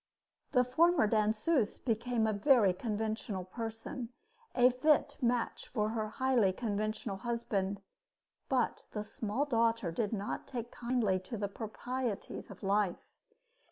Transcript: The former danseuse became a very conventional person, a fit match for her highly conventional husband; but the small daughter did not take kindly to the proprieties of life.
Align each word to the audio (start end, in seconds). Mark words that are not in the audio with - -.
The 0.53 0.63
former 0.63 1.05
danseuse 1.05 1.77
became 1.77 2.25
a 2.25 2.33
very 2.33 2.73
conventional 2.73 3.43
person, 3.45 4.09
a 4.55 4.71
fit 4.71 5.15
match 5.21 5.67
for 5.67 5.89
her 5.89 6.07
highly 6.07 6.53
conventional 6.53 7.17
husband; 7.17 7.83
but 8.49 8.81
the 8.93 9.03
small 9.03 9.45
daughter 9.45 9.91
did 9.91 10.11
not 10.11 10.47
take 10.47 10.71
kindly 10.71 11.19
to 11.19 11.37
the 11.37 11.47
proprieties 11.47 12.49
of 12.49 12.63
life. 12.63 13.05